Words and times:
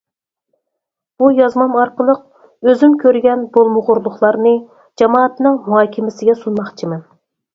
بۇ 1.23 1.27
يازمام 1.39 1.75
ئارقىلىق 1.81 2.71
ئۆزۈم 2.71 2.95
كۆرگەن 3.03 3.45
بولمىغۇرلۇقلارنى 3.57 4.55
جامائەتنىڭ 5.03 5.61
مۇھاكىمىسىگە 5.67 6.39
سۇنماقچىمەن. 6.43 7.05